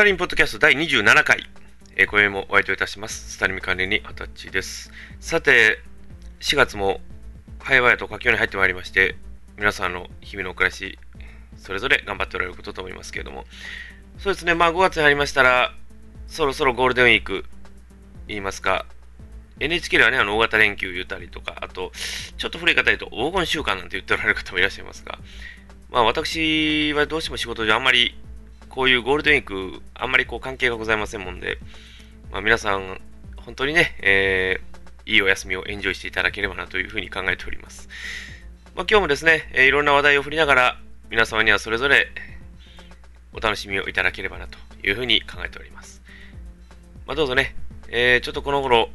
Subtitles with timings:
[0.00, 1.46] タリンポッドキャスト第27回、
[1.94, 3.32] えー、今宵もお相手いたします。
[3.32, 4.90] スタリン関連にアタッチです。
[5.20, 5.78] さて、
[6.40, 7.02] 4月も
[7.58, 9.16] 早々と佳境に入ってまいりまして、
[9.58, 10.98] 皆さんの日々のお暮らし、
[11.58, 13.44] それぞれ頑張っておられることと思いますけれども、
[14.16, 15.74] そうですね、まあ5月に入りましたら、
[16.28, 17.44] そろそろゴールデンウィーク、
[18.26, 18.86] 言いますか、
[19.58, 21.92] NHK ではね、あの、大型連休言ったりとか、あと、
[22.38, 25.18] ちょっと古い方で言うと、黄金週間なんて言っておられる方もいらっしゃいますが、
[25.90, 28.14] まあ私はどうしても仕事上あんまり
[28.70, 31.58] こういうゴールデンウィーク、あんまりこう関係がございませんもんで、
[32.30, 33.00] まあ、皆さん、
[33.36, 37.88] 本当にね、えー、いいお休みをエンジョイしていただければなというふうに考えております。
[38.76, 42.06] まあ、今日もですね、えー、いろんな話題を振りながら、皆様にはそれぞれ
[43.32, 44.56] お楽しみをいただければなと
[44.86, 46.00] いうふうに考えております。
[47.06, 47.56] まあ、どうぞね、
[47.88, 48.88] えー、ちょっとこの頃、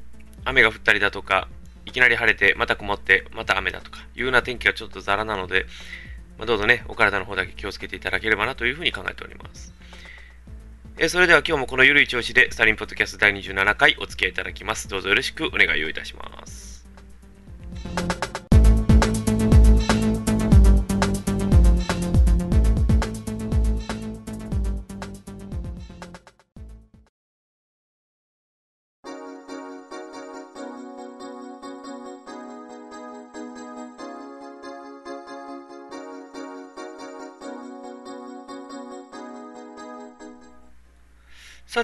[0.45, 1.49] 雨が降ったりだとか、
[1.85, 5.65] いきなり晴れて、また曇って、また雨だとか、いうような天気がちょっとザラなので、
[6.37, 9.73] まあ、どうぞね、お体の方だけ気をつけていただければなというふうに考えております。
[10.97, 14.87] え、それでは今日もこのゆるい調子で、スタリンポッドキャスト第27回お付き合いいただきます。
[14.87, 16.74] どうぞよろしくお願いをいたします。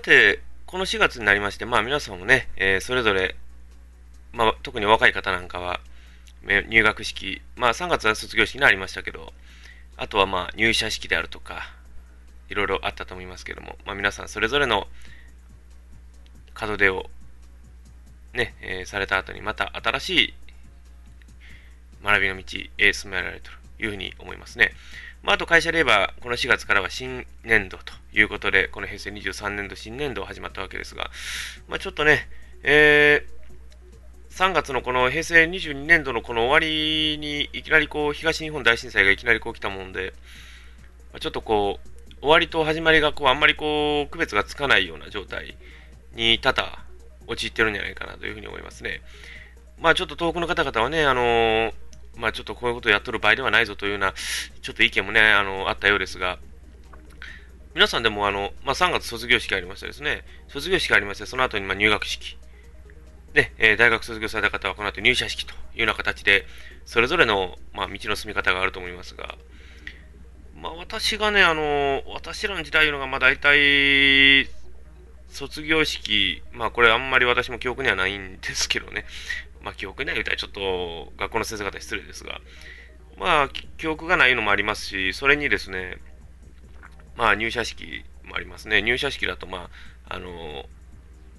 [0.02, 3.36] さて、この4月になりまして、まあ皆さんもね、えー、それぞれ、
[4.34, 5.80] まあ特に若い方なんかは、
[6.70, 9.32] 入学式、まあ3月は卒業式になりましたけど、
[9.98, 11.70] あとはまあ入社式であるとか、
[12.50, 14.88] いろいろあったと思いますけども、まあ皆さんそれぞれの
[16.60, 17.06] 門出を
[18.34, 20.34] ね、えー、された後にまた新しい
[22.04, 22.44] 学びの道
[22.80, 23.52] へ進められると
[23.84, 24.72] いうふうに思いますね。
[25.24, 31.12] まあ、あと会社で言えば、この4月からは新年度ということで、この平成23年度、新年度始まったわけですが、
[31.68, 32.28] まあ、ちょっとね、
[32.64, 40.14] えー、3月のこの平成22年度のこの終わりに、いきなりこう、東日本大震災がいきなりこう来たもんで、
[41.12, 41.80] まあ、ちょっとこ
[42.10, 45.56] う、終わりと始まりがこう、あんまりこう、区別がつかないような状態
[46.16, 46.84] に多々
[47.28, 49.02] 陥ってるんじゃないかなというふうに思いますね。
[49.80, 51.74] まあちょっと遠くの方々はね、あのー
[52.16, 54.14] まあ、ちょっとこういうことをやっとる場合ではないぞというような、
[54.62, 56.40] ちょっと意見もね、あの、あったようですが、
[57.74, 62.38] 皆さんでもあの、まあ、3月卒業式がありましたですね、卒業式がありまして、その後にま入学式、
[63.34, 66.46] で、えー、大学卒業された方はこの後入社式というような形で、
[66.86, 69.38] それぞれの、まあ、道の進み方があると思いますが、
[70.56, 74.48] まあ、私がね、あの、私らの時代いうのが、まあ、大体、
[75.30, 79.06] 卒業式、まあ、これあんまり私も記憶にはないんですけどね、
[79.64, 82.42] まあ、記憶ない言うたらちょっと学校の先生方失礼ですが、
[83.18, 85.98] まあ、記憶がないのもありますし、それにですね、
[87.16, 88.82] まあ、入社式もありますね。
[88.82, 89.70] 入社式だと、ま
[90.08, 90.66] あ、あの、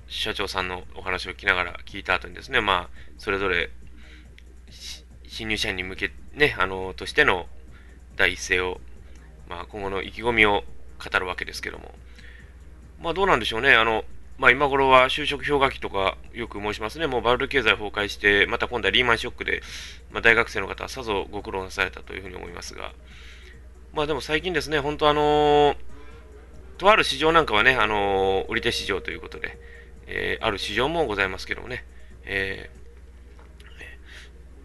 [0.06, 2.88] 社長さんのお話を聞きながら聞いた後にですね、まあ、
[3.18, 3.70] それぞれ、
[5.26, 7.46] 新入社員に向け、ね、あの、としての
[8.16, 8.80] 第一声を、
[9.48, 10.64] まあ、今後の意気込みを
[11.02, 11.94] 語るわけですけども、
[13.00, 13.74] まあ、どうなんでしょうね。
[13.74, 14.04] あの、
[14.42, 17.06] まあ、今頃は就職氷河期とかよく申しますね。
[17.06, 19.62] もうバブル経済崩壊して、また今度はリーマンショックで、
[20.10, 22.90] まあ、大学生の方はさぞご苦労なされたというふうに思いますが、
[23.92, 25.76] まあでも最近ですね、本当あの、
[26.76, 29.56] とある市場なんかはね、あの、売り手市場ということで、
[30.08, 31.84] えー、ある市場もございますけどもね、
[32.24, 32.68] え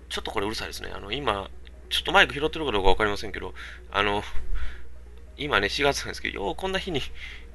[0.09, 0.89] ー、ちょっとこれうるさいですね。
[0.91, 1.51] あの、今、
[1.91, 3.53] ちょっとマイク拾ってるかどうかわかりませんけど、
[3.91, 4.23] あの、
[5.38, 6.99] 今ね、4月なんですけど、ようこんな日に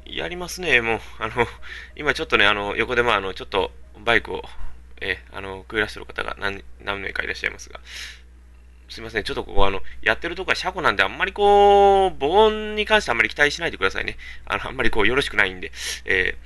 [0.07, 1.01] やりますね、もう。
[1.19, 1.47] あの、
[1.97, 3.71] 今ちょっとね、あの、横でまあ、あの、ちょっと
[4.05, 4.43] バイクを、
[5.01, 7.81] え、あの、食いらしてる方が何、何名かいらっしゃいますが、
[8.89, 14.17] すいません、ちょっとここ、あの、やってるとこは車庫なんで、あんまりこう、防音に関してあんまり期待しないでくださいね。
[14.45, 15.73] あの、あんまりこう、よろしくないんで、
[16.05, 16.37] え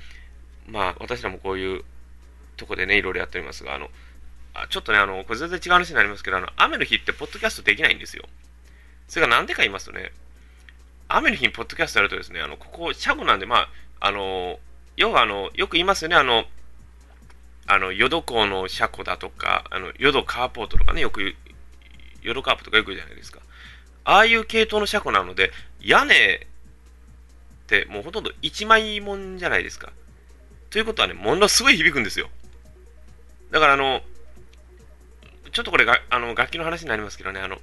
[0.69, 1.83] ー、まあ、私らもこういう
[2.55, 3.89] とこでね、いろいろやっておりますが、あの、
[4.53, 8.23] あちょっとね、あの、これ全然違う話になりますけど、あの、雨の日ってポッドキャストできないんですよ。
[9.07, 10.11] それがなんでか言いますとね、
[11.09, 13.69] 雨の日にポッドキャストやるとですね、あの、ここ、車庫なんで、まあ、
[13.99, 14.59] あの、
[14.95, 16.45] 要はあの、よく言いますよね、あの、
[17.67, 21.35] あの、淀港の車庫だとか、あの、淀カーポートとかね、よく、
[22.21, 23.39] 淀カープとかよく言うじゃないですか。
[24.03, 25.51] ああいう系統の車庫なので、
[25.81, 26.39] 屋根っ
[27.67, 29.91] てもうほとんど一枚もんじゃないですか。
[30.69, 32.29] ということはね、ものすごい響くんですよ。
[33.51, 34.01] だからあの、
[35.51, 37.59] ちょっとこれが、あの、楽器の話になりますけどね、あの、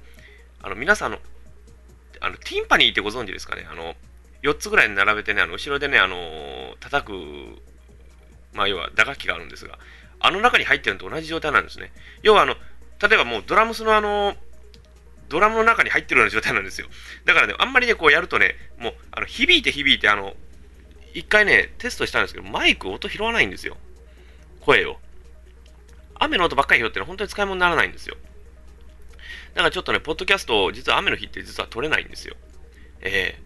[0.61, 1.19] あの皆さんの、
[2.25, 3.67] あの、ティンパニーってご存知ですかね？
[3.69, 3.93] あの、
[4.41, 7.11] 4つぐらい並べてね、あの、後ろでね、あの、叩く、
[8.53, 9.77] まあ、要は打楽器があるんですが、
[10.19, 11.91] あの中に入ってるのと同じ状態なんですね。
[12.23, 12.55] 要は、あの、
[12.99, 14.35] 例えばもうドラムスのあの、
[15.29, 16.87] ドラムの中に入ってるような状態なんですよ。
[17.25, 20.33] だからね、あんまりね、こうやるとね、もう、あの、響いて響いて、あの、
[21.13, 23.77] 一回ね、テストしたんですけど、マイク音拾わないんですよ。
[24.61, 24.97] 声を。
[26.15, 28.17] 雨の音ばっかり拾ってるの本当に使い物にならないんですよ。
[29.55, 32.35] だかちょっとね、ポッドキャスト、実は雨の日って実は撮れないんですよ。
[33.01, 33.39] え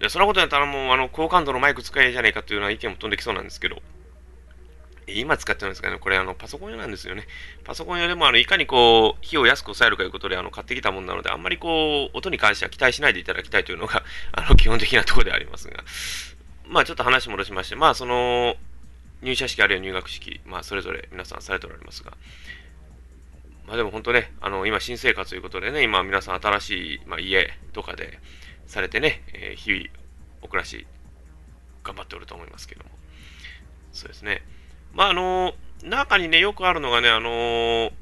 [0.00, 3.82] えー、そんなことやったらもう、あの、高感度のマイク使えじゃねえかっていうような意見も飛んできそうなんですけど、
[5.06, 7.26] 今使ってるんですかね、これあのパソコン用なんですよね。
[7.64, 14.02] パソコン用でもあのいかにこう、火を安く抑えるかということであの買ってきたものなので、あんまりこう、音に関しては期待しないでいただきたいというのが、
[14.32, 15.84] あの基本的なところでありますが。
[16.66, 18.56] まあちょっと話戻しまして、まあその、
[19.22, 22.12] 入社式あるいは入学式、まあそれぞれ皆さんされておられますが、
[23.68, 28.18] まあでも本当ね、あの今新生活ということでね、今皆さん新しい、まあ、家とかで
[28.66, 29.84] されてね、えー、日々
[30.40, 30.86] お暮らし
[31.84, 32.90] 頑張っておると思いますけども、
[33.92, 34.42] そうですね。
[34.94, 35.52] まああの
[35.84, 37.92] 中にね、よくあるのがね、あの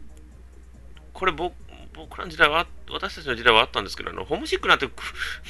[1.12, 1.52] これ僕、
[1.94, 4.88] 僕らの時代は、私たちの時代はあったんですけど、あの、ホームシックなって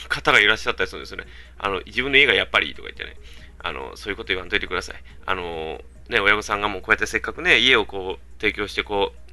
[0.08, 1.24] 方がいらっしゃったりするんですよね。
[1.58, 3.16] あの、自分の家がやっぱりいいとか言ってね、
[3.58, 4.96] あの、そういうこと言わんといてください。
[5.26, 9.25] あの、ね、親御さんがもうこうやってせっかくね、家をこう、提供してこう、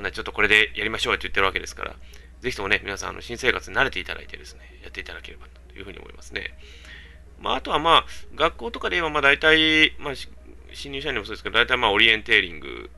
[0.00, 1.96] ほな、ちょっとこれでやりましょうって言ってるわけですから、
[2.40, 6.56] ぜひともね、皆さん、あの、新生活に慣れていただいてですね、やっていただければというふうに思いますね。
[7.38, 10.14] まあ、あとはまあ、学校とかで言えば、まあ、大体、まあ、
[10.72, 12.90] 新入社員でもそうですけど、大体まあ、オリエンテーリング、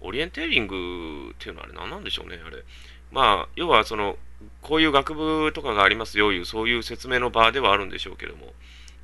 [0.00, 2.64] オリエンテーリングっていうのはあれ何なんでしょうね、あれ。
[3.10, 4.18] まあ、要はその、
[4.60, 8.52] こういう学部とかがありますよいう、そういう説明の場ではあるんでしょうけども、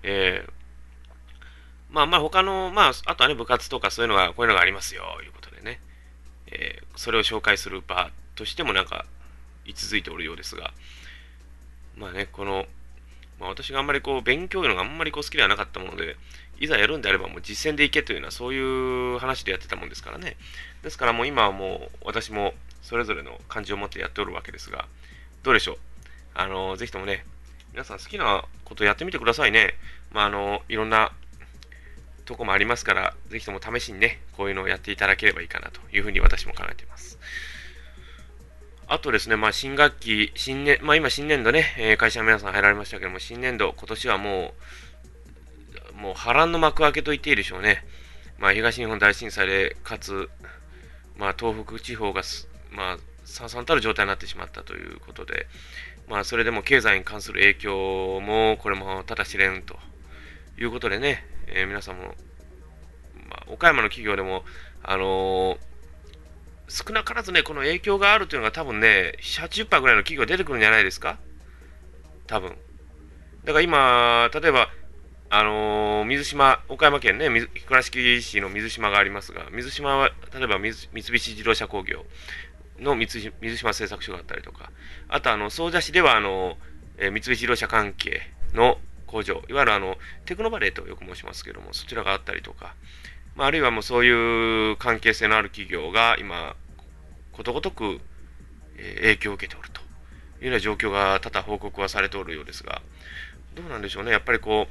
[0.02, 0.50] えー、
[1.90, 5.37] まあまあ他の、まあ、あとはね、部活とかそういうのが、こういうのがありますよ、いうこと、
[6.50, 9.04] えー、それを紹介する場としてもなんか、
[9.64, 10.72] 居続いておるようですが、
[11.96, 12.66] まあね、この、
[13.38, 16.16] まあ、私があんまりこう、勉強いうのがあんまりこう好きではなかったもので、
[16.58, 20.36] いざやるんであればもう実践でいけというような、そういう話でやってたもんですからね。
[20.82, 24.86] ですからもう今はもう、私もそれぞれの感じを持ってやっておるわけですが、
[25.42, 25.78] どうでしょう？
[26.34, 27.24] あの、ぜひともね、
[27.72, 29.74] 皆さん好きなことやってみてくださいね。
[30.10, 31.12] まあ、あの、いろんな
[32.28, 37.18] とこもありますから、ぜひとも試しにね、こういうのをやっていただければいいかなというふうに私も考えています。
[38.86, 44.52] あとですね、まあ、新学期、新年、まあ、今新年度ね、え会社の皆さん入られましたけども、新年度、今年はも
[45.94, 47.84] う、もう波乱の幕開けと言っていいでしょうね。
[48.38, 50.28] まあ、東日本大震災で、かつ、
[51.16, 52.22] まあ、東北地方が
[52.70, 55.46] まあ、ささんたる状態になってしまったということで、
[56.08, 59.78] まあ、それでも経済に関する影響も、これもただ知れんと
[60.58, 62.14] いうことでね、えー、皆さんも、
[63.28, 64.44] まあ、岡山の企業でも、
[64.82, 65.58] あのー、
[66.68, 71.18] 少なからずね、この影響があるというのが多分ね、80%ぐらいの企業出てくるんじゃないですか？
[72.26, 72.56] 多分。
[73.44, 74.68] だから今、例えば、
[75.30, 77.28] あのー、水島、岡山県ね、
[77.66, 82.04] 倉敷市の水島がありますが、水島は、例えば三菱自動車工業、
[82.80, 84.70] の水島製作所があったりとか、
[85.08, 86.56] あとあの、総社市ではあの、
[86.96, 88.22] えー、三菱自動車関係
[88.54, 88.78] の
[89.08, 92.74] 工場、いわゆるあの、テクノバレーとよく申しますけども、そちらがあったりとか、
[93.34, 96.54] まあ、あるいはもうそういう関係性のある企業が今、
[97.32, 98.00] ことごとく、
[98.76, 99.80] 影響を受けておると
[100.40, 102.82] いうような状況が多々報告はされておるようですが、
[103.54, 104.68] どうなんでしょうね、やっぱりこ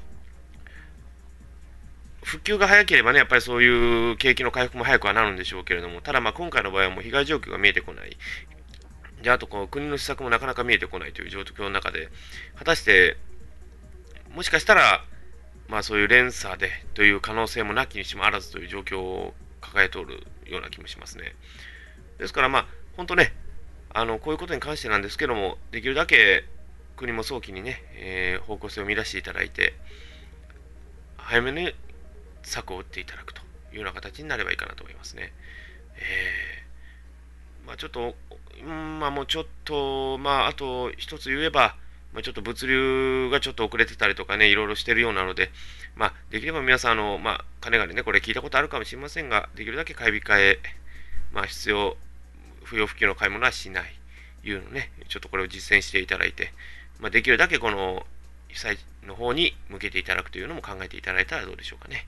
[2.23, 8.17] う、復旧が早ければね、やっぱりそういう景気の回復も早くはなるんでしょうけれども、ただまあ今回の場合はもう被害状況が見えてこない。
[9.23, 12.09] で、あとこの国の施策もなかなか見えてこないという状況の中で、
[12.55, 13.17] 果たして、
[14.33, 15.03] もしかしたら、
[15.67, 21.35] まあそういう連鎖でという可能性もなきにしもあらずという状況を抱えておるような気もしますね。
[22.17, 22.65] ですからまあ、
[22.95, 23.33] 本当ね、
[23.93, 26.45] あの、こういうことに関してなんですけども、できるだけ
[26.95, 29.73] 国も早期にね、えー、方向性を見出していただいて、
[31.17, 31.73] 早めに
[32.43, 33.41] 策を打っていただくと
[33.71, 35.33] いうような形になればいいかなと思いますね。
[35.95, 38.15] えー、まあ、ちょっと、
[38.63, 41.75] まあ、もうちょっと、まあ、あと一つ言えば、
[42.13, 45.51] まあ、ちょっと物流がちょっと遅れてたりとかね、いろいろしてるようなので、
[45.95, 50.59] まあ、できれば皆さん、あの、まあ、かねがね、ね、これ聞いたことあるかもしれませんが、できるだけ買い控え、
[51.31, 51.97] まあ、必要、
[52.63, 53.93] 不要不急の買い物はしない、
[54.43, 56.53] いうのね、ちょっとこれを実践していただいて、
[56.99, 58.05] まあ、できるだけこの
[58.47, 62.07] 被災の方に向けていただくというのも考えていただいたらどうでしょうかね。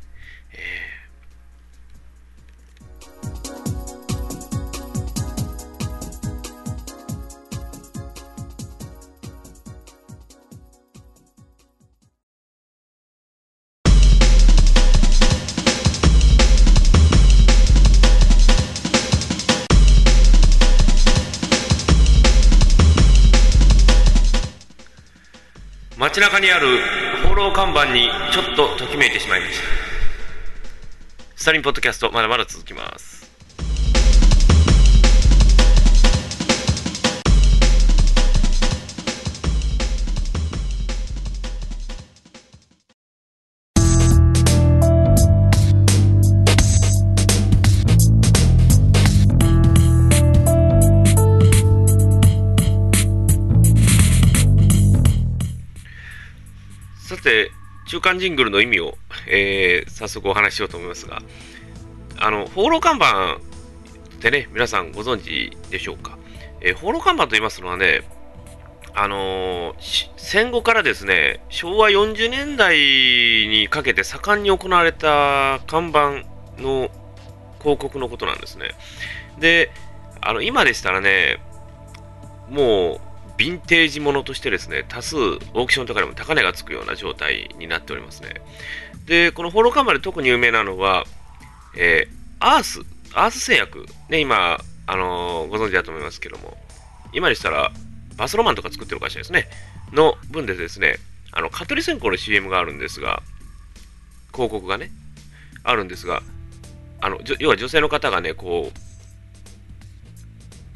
[0.53, 1.08] えー
[26.19, 26.67] 街中にある
[27.29, 29.63] 放浪看板にちょっとときめいてしまいました。
[31.38, 33.18] スタリンポッドキャストまだまだ続きます。
[57.88, 61.21] 中間ジングルの意味を、えー、早速お話ししようと思いますが、
[62.19, 63.38] あの、放浪看板っ
[64.19, 66.17] てね、皆さんご存知でしょうか？
[66.62, 68.01] えー、放浪看板と言いますのはね、
[68.93, 76.24] あのー、戦後からですね、昭和40年代にかけて盛んに行われた看板
[76.62, 76.89] の
[77.59, 78.71] 広告のことなんですね。
[79.39, 79.71] で、
[80.21, 81.39] あの、今でしたらね、
[82.50, 83.08] もう、
[83.39, 88.34] ヴィンテージものとしてですね、多数オークションとかでも高値がつくような状態になっておりますね。
[89.05, 91.05] で、このホロカンバで特に有名なのは、
[91.77, 92.81] えー、アース、
[93.13, 96.58] アース製薬、ね、今、あのー、ご存知だと思いますけども、
[97.13, 97.72] 今でしたら、
[98.17, 99.48] バスロマンとか作ってる会社ですね、
[99.93, 100.98] の分でですね、
[101.31, 103.24] あの、蚊取り線香の CM があるんですが、
[104.34, 104.91] 広告がね、
[105.63, 106.22] あるんですが、
[107.00, 108.88] あの、要は女性の方がね、こう、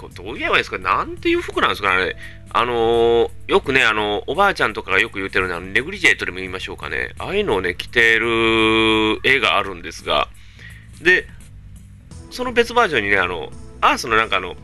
[0.03, 0.77] こうどう言えばいいですか？
[0.77, 2.15] なんていう服なんですかね
[2.51, 7.13] あのー、よくね、あの、おばあちゃんとかがよく言うてるのは、ネグリジェとでも言いましょうかね。
[7.17, 10.27] ああいうのをね、着てる絵があるんですが、
[11.01, 11.25] で、
[12.29, 13.49] その別バージョンにね、あの、
[13.81, 14.55] アースのなんかあの、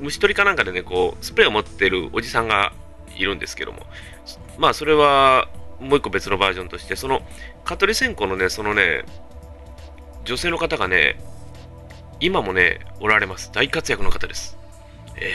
[0.00, 2.72] 虫取りかなんかでね、こう、スプレーを持ってるおじさんが
[3.16, 3.86] いるんですけども、
[4.58, 7.22] まあ、それは、もう一個別のバージョンとして、その、
[7.64, 9.04] 蚊取り線香のね、そのね、
[10.24, 11.16] 女性の方がね、
[12.20, 13.50] 今もね、おられます。
[13.52, 14.56] 大活躍の方です。
[15.16, 15.32] え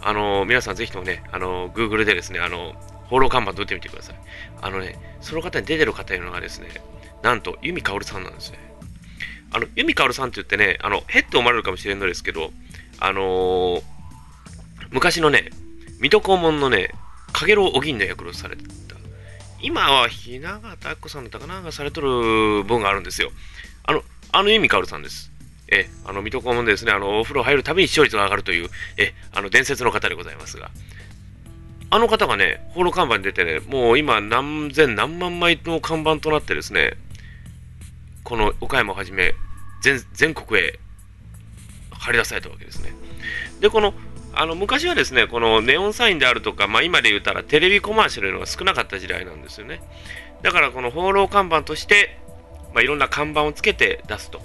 [0.00, 2.74] ー、あのー、皆さんぜひともね、あのー、Google でですね、あのー、
[3.06, 4.16] 放浪看板と打ってみてください。
[4.60, 6.68] あのね、その方に出てる方いうのがですね、
[7.22, 8.58] なんと、由美かおるさんなんですね。
[9.52, 12.50] あの、由美かおるさんって言ってね、あの、へって思われるかもしれんのですけど、
[12.98, 13.82] あのー、
[14.90, 15.50] 昔のね、
[16.00, 16.90] 水戸黄門のね、
[17.32, 18.90] かげろうお銀の役をされてた。
[19.62, 23.30] 今は雛形あっこさんだったかながされとる分があるんですよ。
[23.84, 24.02] あの、
[24.32, 25.30] あの由美かおるさんです。
[25.70, 30.70] え、あの、水戸黄門ですね、あの、お風呂入るたびに視聴率が上がるという、え、あの、伝説の方でございますが、
[31.92, 36.96] あの方がね、ホール看板に出てね、もう今何千何万枚の看板となってですね、
[38.22, 39.34] この岡山をはじめ、
[39.82, 40.78] 全全国へ
[41.90, 42.92] 張り出されたわけですね。
[43.58, 43.92] で、この、
[44.32, 49.82] あの昔はですね、このネオンサインであるとか、まあ、今で言ったらテレビコマーシャルのが少なかった時代なんですよね。
[50.42, 52.16] だからこの放浪看板として、
[52.72, 54.40] まあ、いろんな看板をつけて出すと。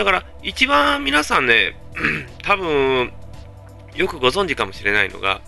[0.00, 1.76] だから、一番皆さんね、
[2.42, 3.12] 多分、
[3.94, 5.42] よくご存知かもしれないのが、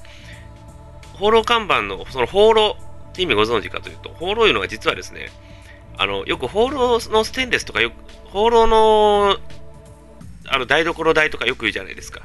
[1.14, 2.76] 放浪看板の、その放浪
[3.12, 5.30] って意味ご存知かというと、放浪いうのが実はですね、
[5.96, 7.94] あの、よく放浪のステンレスとか、よく、
[8.26, 9.38] 放浪の、
[10.48, 12.20] あの、台所台とかよく言うじゃないですか。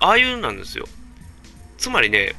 [0.00, 0.84] ああいうのなんですよ。
[1.78, 2.34] つまりね、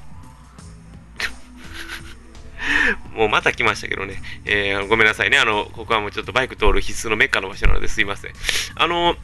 [3.13, 5.37] もうまた来ましたけどね、えー、ごめんなさいね。
[5.37, 8.33] あの、ここはもうちょっとバイク通る必須のメッカの場所なのですいません。
[8.75, 9.15] あの、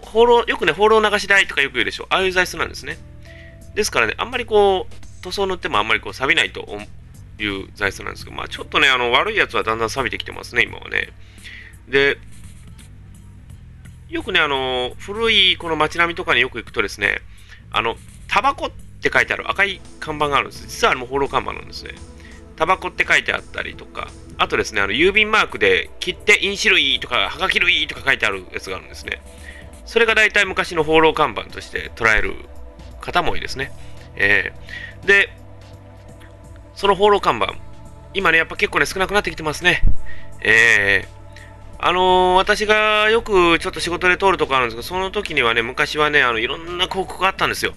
[0.00, 2.06] 放浪、よくね、放浪流し台とかよく言うでしょ。
[2.10, 2.98] ああいう材質なんですね。
[3.74, 6.78] ですからね、あんまりこう、塗装塗ってもあんまりこう、錆びないと
[7.38, 11.08] いう材質なんですけど、まあちょっとね、あの、悪いやつはだんだん錆びてきてますね、今はね。
[11.88, 12.18] で、
[14.08, 17.20] よくね、あの、古いこの街並みとかによく行くとですね、
[17.70, 17.96] あの、
[18.28, 20.66] タバコって書いてある赤い看板があるんです。
[20.66, 21.94] 実はあれも放浪看板なんですね。
[22.56, 29.22] タバコって書いてあったりとか、あとですね、あの郵便マークで切手印紙類とか、はがき類とか書いてあるやつがあるんですね。
[29.84, 32.34] それが大体昔の放浪看板として捉える
[33.00, 33.72] 方も多いですね。
[34.16, 35.30] えー、で、
[36.74, 37.54] その放浪看板、
[38.14, 39.82] 今ね、やっぱ結構ね、少なくなってきてますね。
[40.40, 47.74] えー、あのー、私がよくちょっと仕事で通るとこあるんですけど、その時にはね、昔はね、あのいろんな広告があったんですよ。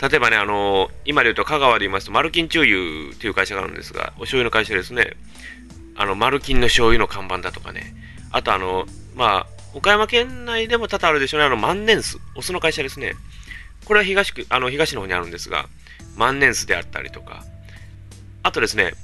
[0.00, 5.16] 例えばね、あの今で言うと香川で言いますと、マルキン中油という会社があるんですが、お醤油の会社ですね。
[5.96, 7.94] あの、マルキンの醤油の看板だとかね。
[8.32, 11.46] あと、あの、まあ、岡山県内でも多々あるでしょうね。
[11.46, 12.18] あの、万年酢。
[12.34, 13.14] お酢の会社ですね。
[13.84, 15.68] これは東区、あの、東の方にあるんですが、
[16.16, 17.44] 万年酢であったりとか。
[18.42, 18.94] あとですね、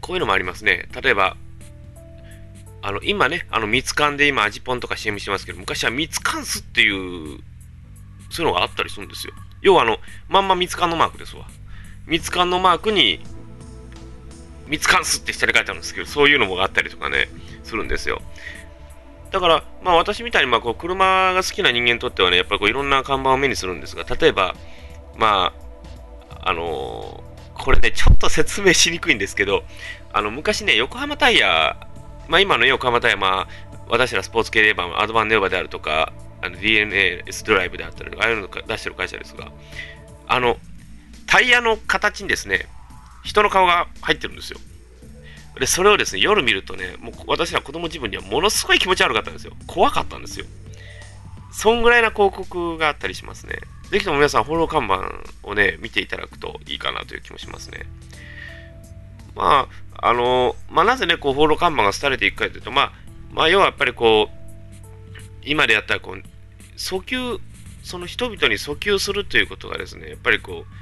[0.00, 0.88] こういうのもありますね。
[1.02, 1.36] 例えば、
[2.82, 7.40] あの、今ね、あの、蜜缶で今、味ポンとか CM してますけど、昔は蜜缶酢っていう
[8.30, 9.34] そういうのがあったりするんですよ。
[9.60, 11.46] 要はあの、まんま蜜缶のマークですわ。
[12.06, 13.20] 蜜缶のマークに、
[14.66, 17.28] 蜜缶すって下に書いてあるんですけど、そういうのもあったりとかね、
[17.64, 18.22] するんですよ。
[19.30, 24.54] だから、まあ私みたいにまあこう車が好きな人間にとってはね、やっぱりこういろんな看板を目にするんですが、例えば、
[25.16, 25.52] ま
[26.30, 29.64] あ、あのー、これね、ちょっと説明しにくいんですけど、
[30.12, 31.76] あの、昔ね、横浜タイヤ、
[32.28, 33.48] まあ今の横浜タイヤ、まあ、
[33.88, 36.12] 私らスポーツ系で言えば、アドバンネオバであるとか、
[36.48, 39.52] DNA、S ドライブであったりとか、ああいうの出してる会社ですが、
[40.26, 40.56] あの、
[41.26, 42.66] タイヤの形にですね、
[43.22, 44.58] 人の顔が入ってるんですよ。
[45.58, 49.52] で、それをですね、夜見るとね、もう私ら子供自分にはものすごい気持ち悪かったんですよ。
[49.66, 50.46] 怖かったんですよ。
[51.52, 53.58] そんぐらいな広告があったりしますね。
[53.90, 57.86] ぜひとも皆さん、フォロー看板をね、見ていただくといいかなという気もしますね。
[59.34, 62.92] まあ、あの、まあ、なぜね、こう、放浪看板が廃れていくかというと、まあ、
[63.32, 64.39] まあ、要はやっぱりこう、
[65.44, 66.22] 今でやったらこう、
[66.76, 67.38] 訴求、
[67.82, 70.74] その人々に訴求するということがですね、やっぱりこう、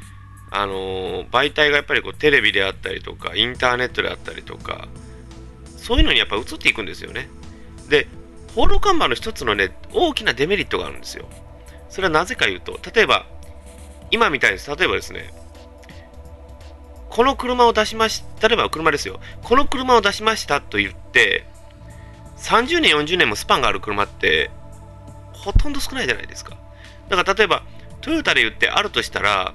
[0.51, 4.89] あの、媒体がやっぱりこうテレビであったりとか、インターネットであったりとか、
[5.77, 7.29] そういうのにやっぱ移っていくんですよね。
[7.89, 8.07] で、
[8.55, 11.29] 報道看板の一つのね、大きなデメリットがあるんですよ。
[11.91, 13.27] それはなぜか言うと、例えば、
[14.11, 15.33] 今みたいに、例えばですね、
[17.11, 19.19] この車を出しまし例えば車ですよ。
[19.43, 21.47] この車を出しましたと言って、
[22.39, 24.51] 30年、40年もスパンがある車って、
[25.33, 26.57] ほとんど少ないじゃないですか。
[27.09, 27.63] だから例えば、
[28.01, 29.55] トヨタで言ってあるとしたら、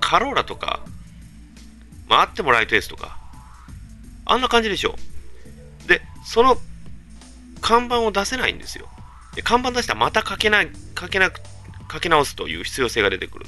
[0.00, 0.80] カローラとか、
[2.08, 3.18] まあ、あってもライトエースとか、
[4.24, 4.96] あんな感じでしょ。
[5.86, 6.58] で、その
[7.60, 8.88] 看板を出せないんですよ。
[9.34, 11.40] で看板出したらまた書けない、書けなく、
[11.92, 13.46] 書け直すという必要性が出てくる。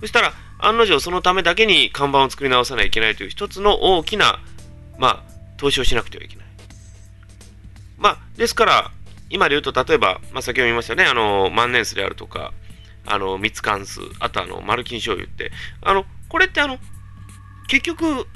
[0.00, 4.40] そしたら、案の定そのためだけに看板を作り直さないといけないという一つの大きな、
[4.98, 6.47] まあ、投資をしなくてはいけない。
[7.98, 8.90] まあ、ですから、
[9.30, 12.52] 今で言うと、例えば、まあ、先ほど言いましたね、あの、万年筆であるとか、
[13.04, 15.50] あの、蜜関数、あとあの、マルキン醤油って、
[15.82, 16.78] あの、これってあの、
[17.68, 18.26] 結局、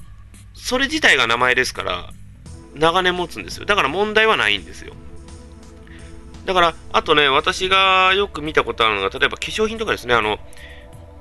[0.55, 2.11] それ自体が名前ですから、
[2.75, 3.67] 長年持つんですよ。
[3.67, 4.95] だから問題はないんですよ。
[6.45, 10.39] だから、あとね、私がよく見たことあるのが、例えば化粧品とかですね、あの、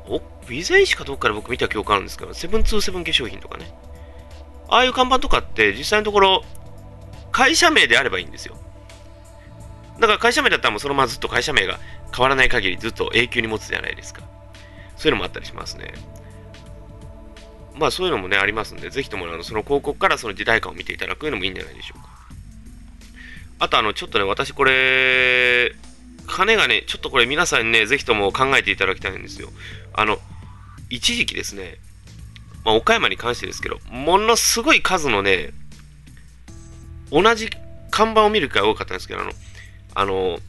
[0.07, 3.73] お備前市かどっかで僕見た記憶あるんですけど、セブンツーセブン化粧品とかね。
[4.67, 6.43] ああいう看板とかって実際のところ、
[7.31, 8.57] 会社名であればいいんですよ。
[9.99, 11.79] だから会社名だったらもうそのままずっと会社名が
[12.15, 14.21] 変わらない限りずっと永久に持つじゃないですか。
[14.97, 15.93] そういうのもあったりしますね。
[17.75, 22.09] まあそういうのもね、ありますんで、ぜひともあのその広告からその時代感を見ていただくのもいいんじゃないでしょうか。
[23.59, 25.75] あとあの、ちょっとね、私これ、
[26.25, 29.49] 金がね、ちょっとこれ皆さんにね、ぜひとも考えていただきたいんですよ。
[29.93, 30.19] あの、
[30.89, 31.77] 一時期ですね、
[32.65, 35.53] まあ、岡山に関してですけど、ものすごい数のね、
[37.11, 37.49] 同じ
[37.89, 39.31] 看板を見る機会が多かったんですけど、あの、
[39.95, 40.39] あの、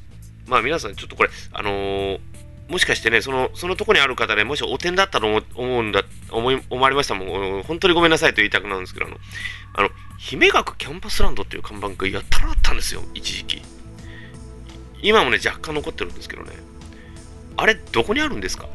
[0.46, 2.20] まあ皆さんちょっとこれ、あのー、
[2.68, 9.16] もしかしてね、その、そのとこにある方ね、もしお点だったと思うんだ、思い、思われましたもん、本当にごめんなさいと言いたくなるんですけど、あの、
[9.75, 13.62] あの、姫学キャンパスランドっていう看板がやったらあったんですよ、一時期。
[15.03, 16.53] 今もね、若干残ってるんですけどね。
[17.57, 18.68] あれ、どこにあるんですか？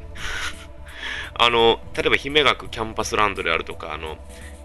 [1.39, 4.17] あの、例えば姫学キャンパスランドであるとか、あの、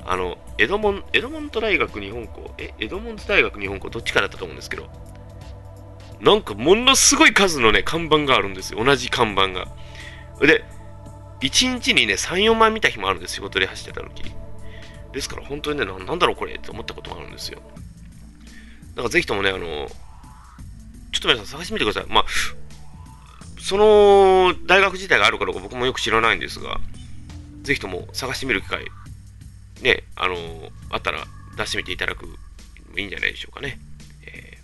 [0.04, 4.88] あの、エドモン、エドモント大学日本校、え、エドモント大学日本校、どっちかだったと思うんですけど、
[6.20, 8.84] なんかものすごい数のね、看板があるんですよ。
[8.84, 9.68] 同じ看板が。
[10.40, 10.64] で、
[11.40, 14.32] 1日にね、3、4枚見た日もあるんです、仕事で走ってた時。
[15.12, 17.60] ですから本当にね、なんだろうこれって思ったことがあるんですよ。
[18.94, 19.88] だからぜひともね、あの、
[21.12, 22.12] ちょっと皆さん探してみてください。
[22.12, 22.24] まあ、
[23.60, 26.80] その大学自体があるかどうか僕もよく知らないんですが、
[27.62, 28.86] ぜひとも探してみる機会、
[29.82, 30.36] ね、あの、
[30.90, 31.24] あったら
[31.56, 32.34] 出してみていただくも
[32.98, 33.78] いいんじゃないでしょうかね。
[34.24, 34.58] え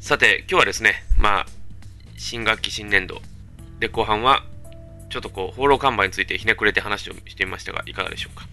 [0.00, 1.46] さて、今日はですね、まあ、
[2.16, 3.20] 新学期新年度
[3.78, 4.44] で後半は、
[5.08, 8.46] ちょっとこう、放浪看板についてひねくれて話をしてみましたが、いかがでしょうか。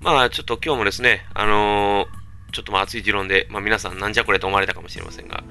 [0.00, 5.42] まあ、ちょっと今日もですね、あのー、ちょっとまあ熱い持論で、まあ皆さんなんじゃこれと思われたかもしれませんが、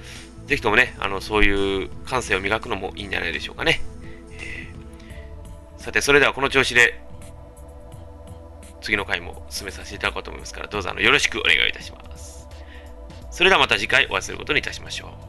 [0.47, 3.81] ぜひともね、あの、そういう感性を磨くのもいいんじゃないでしょうかね。
[4.31, 6.99] えー、さて、それではこの調子で、
[8.87, 12.47] 次の回も進めさせていただこうと思いますから、どうぞあのよろしくお願いいたします。
[13.29, 15.26] それではまた次回お会いすることにいたしましょう。